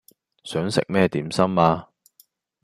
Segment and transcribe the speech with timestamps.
[0.43, 1.87] 想食咩點心呀